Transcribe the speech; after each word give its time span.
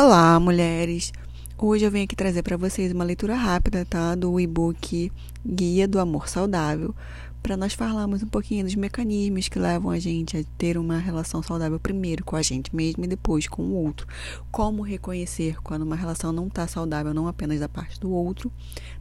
Olá, 0.00 0.38
mulheres! 0.38 1.12
Hoje 1.58 1.84
eu 1.84 1.90
venho 1.90 2.04
aqui 2.04 2.14
trazer 2.14 2.44
para 2.44 2.56
vocês 2.56 2.92
uma 2.92 3.02
leitura 3.02 3.34
rápida, 3.34 3.84
tá? 3.84 4.14
Do 4.14 4.38
e-book 4.38 5.10
Guia 5.44 5.88
do 5.88 5.98
Amor 5.98 6.28
Saudável, 6.28 6.94
para 7.42 7.56
nós 7.56 7.74
falarmos 7.74 8.22
um 8.22 8.28
pouquinho 8.28 8.64
dos 8.64 8.76
mecanismos 8.76 9.48
que 9.48 9.58
levam 9.58 9.90
a 9.90 9.98
gente 9.98 10.36
a 10.36 10.44
ter 10.56 10.78
uma 10.78 10.98
relação 10.98 11.42
saudável 11.42 11.80
primeiro 11.80 12.24
com 12.24 12.36
a 12.36 12.42
gente 12.42 12.74
mesmo 12.76 13.04
e 13.04 13.08
depois 13.08 13.48
com 13.48 13.60
o 13.62 13.74
outro. 13.74 14.06
Como 14.52 14.82
reconhecer 14.82 15.60
quando 15.64 15.82
uma 15.82 15.96
relação 15.96 16.32
não 16.32 16.46
está 16.46 16.64
saudável, 16.68 17.12
não 17.12 17.26
apenas 17.26 17.58
da 17.58 17.68
parte 17.68 17.98
do 17.98 18.12
outro, 18.12 18.52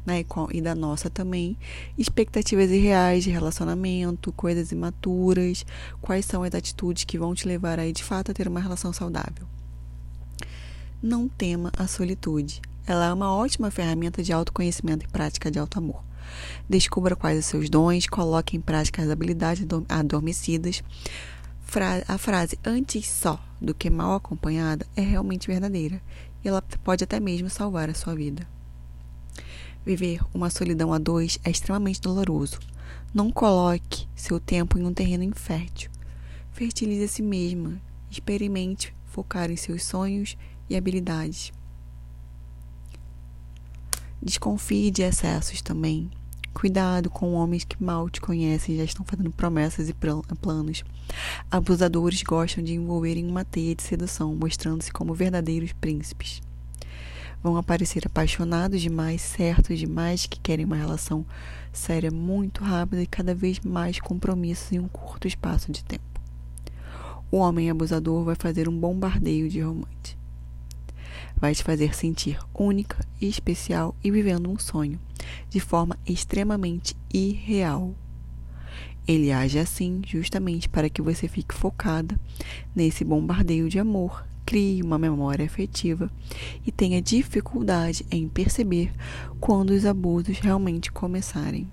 né? 0.03 0.25
E 0.51 0.61
da 0.61 0.73
nossa 0.73 1.11
também. 1.11 1.59
Expectativas 1.95 2.71
irreais 2.71 3.23
de 3.23 3.29
relacionamento, 3.29 4.33
coisas 4.33 4.71
imaturas, 4.71 5.63
quais 6.01 6.25
são 6.25 6.41
as 6.41 6.55
atitudes 6.55 7.03
que 7.03 7.19
vão 7.19 7.35
te 7.35 7.47
levar 7.47 7.79
aí 7.79 7.93
de 7.93 8.03
fato 8.03 8.31
a 8.31 8.33
ter 8.33 8.47
uma 8.47 8.59
relação 8.59 8.91
saudável. 8.91 9.47
Não 11.01 11.29
tema 11.29 11.71
a 11.77 11.85
solitude. 11.85 12.59
Ela 12.87 13.05
é 13.05 13.13
uma 13.13 13.31
ótima 13.31 13.69
ferramenta 13.69 14.23
de 14.23 14.33
autoconhecimento 14.33 15.05
e 15.05 15.07
prática 15.07 15.51
de 15.51 15.59
auto-amor. 15.59 16.03
Descubra 16.67 17.15
quais 17.15 17.37
os 17.37 17.45
seus 17.45 17.69
dons, 17.69 18.07
coloque 18.07 18.57
em 18.57 18.59
prática 18.61 19.03
as 19.03 19.09
habilidades 19.11 19.63
adormecidas. 19.87 20.83
a 22.07 22.17
frase 22.17 22.57
antes 22.65 23.07
só 23.07 23.39
do 23.61 23.75
que 23.75 23.91
mal 23.91 24.15
acompanhada 24.15 24.87
é 24.95 25.01
realmente 25.01 25.45
verdadeira 25.45 26.01
e 26.43 26.47
ela 26.47 26.63
pode 26.83 27.03
até 27.03 27.19
mesmo 27.19 27.47
salvar 27.47 27.91
a 27.91 27.93
sua 27.93 28.15
vida. 28.15 28.47
Viver 29.85 30.19
uma 30.33 30.49
solidão 30.49 30.91
a 30.91 30.97
dois 30.97 31.37
é 31.43 31.51
extremamente 31.51 32.01
doloroso. 32.01 32.59
Não 33.13 33.31
coloque 33.31 34.07
seu 34.15 34.39
tempo 34.39 34.79
em 34.79 34.83
um 34.83 34.93
terreno 34.93 35.23
infértil. 35.23 35.91
Fertilize 36.53 37.03
a 37.03 37.07
si 37.07 37.21
mesma. 37.21 37.79
Experimente 38.09 38.95
focar 39.05 39.51
em 39.51 39.55
seus 39.55 39.83
sonhos 39.83 40.35
e 40.69 40.75
habilidades. 40.75 41.51
Desconfie 44.21 44.91
de 44.91 45.03
excessos 45.03 45.61
também. 45.61 46.09
Cuidado 46.53 47.07
com 47.07 47.33
homens 47.33 47.63
que 47.63 47.81
mal 47.81 48.09
te 48.09 48.19
conhecem 48.19 48.73
e 48.73 48.77
já 48.79 48.83
estão 48.83 49.05
fazendo 49.05 49.31
promessas 49.31 49.89
e 49.89 49.93
planos. 49.93 50.83
Abusadores 51.51 52.23
gostam 52.23 52.63
de 52.63 52.73
envolver 52.73 53.15
em 53.15 53.29
uma 53.29 53.45
teia 53.45 53.75
de 53.75 53.83
sedução, 53.83 54.35
mostrando-se 54.35 54.91
como 54.91 55.13
verdadeiros 55.13 55.71
príncipes. 55.73 56.41
Vão 57.43 57.57
aparecer 57.57 58.07
apaixonados 58.07 58.81
demais, 58.81 59.21
certos 59.21 59.77
demais, 59.77 60.25
que 60.25 60.39
querem 60.39 60.65
uma 60.65 60.75
relação 60.75 61.23
séria 61.71 62.09
muito 62.09 62.63
rápida 62.63 63.03
e 63.03 63.07
cada 63.07 63.35
vez 63.35 63.59
mais 63.59 63.99
compromissos 63.99 64.71
em 64.71 64.79
um 64.79 64.87
curto 64.87 65.27
espaço 65.27 65.71
de 65.71 65.83
tempo. 65.83 66.19
O 67.29 67.37
homem 67.37 67.69
abusador 67.69 68.23
vai 68.23 68.35
fazer 68.35 68.67
um 68.67 68.75
bombardeio 68.75 69.47
de 69.47 69.61
romance 69.61 70.16
vai 71.39 71.53
te 71.53 71.63
fazer 71.63 71.95
sentir 71.95 72.39
única 72.53 73.05
e 73.21 73.27
especial 73.27 73.95
e 74.03 74.11
vivendo 74.11 74.49
um 74.49 74.57
sonho, 74.57 74.99
de 75.49 75.59
forma 75.59 75.97
extremamente 76.05 76.95
irreal. 77.13 77.95
Ele 79.07 79.31
age 79.31 79.57
assim 79.57 80.01
justamente 80.05 80.67
para 80.67 80.89
que 80.89 81.01
você 81.01 81.27
fique 81.27 81.55
focada 81.55 82.19
nesse 82.75 83.05
bombardeio 83.05 83.69
de 83.69 83.79
amor, 83.79 84.27
crie 84.45 84.81
uma 84.81 84.97
memória 84.97 85.45
afetiva 85.45 86.11
e 86.65 86.71
tenha 86.71 87.01
dificuldade 87.01 88.05
em 88.11 88.27
perceber 88.27 88.91
quando 89.39 89.71
os 89.71 89.85
abusos 89.85 90.39
realmente 90.39 90.91
começarem. 90.91 91.69